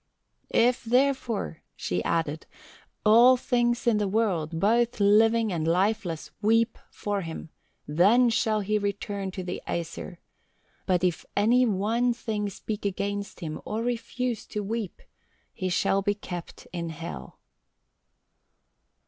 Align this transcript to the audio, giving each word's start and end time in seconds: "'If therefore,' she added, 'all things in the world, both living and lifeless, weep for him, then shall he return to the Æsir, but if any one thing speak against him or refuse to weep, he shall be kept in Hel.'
"'If 0.49 0.83
therefore,' 0.83 1.61
she 1.75 2.03
added, 2.03 2.47
'all 3.05 3.37
things 3.37 3.85
in 3.85 3.99
the 3.99 4.07
world, 4.07 4.59
both 4.59 4.99
living 4.99 5.53
and 5.53 5.67
lifeless, 5.67 6.31
weep 6.41 6.79
for 6.89 7.21
him, 7.21 7.51
then 7.87 8.31
shall 8.31 8.61
he 8.61 8.79
return 8.79 9.29
to 9.29 9.43
the 9.43 9.61
Æsir, 9.67 10.17
but 10.87 11.03
if 11.03 11.23
any 11.37 11.67
one 11.67 12.13
thing 12.15 12.49
speak 12.49 12.83
against 12.83 13.41
him 13.41 13.61
or 13.63 13.83
refuse 13.83 14.47
to 14.47 14.63
weep, 14.63 15.03
he 15.53 15.69
shall 15.69 16.01
be 16.01 16.15
kept 16.15 16.65
in 16.73 16.89
Hel.' 16.89 17.37